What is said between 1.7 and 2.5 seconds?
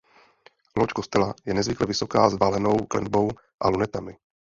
vysoká s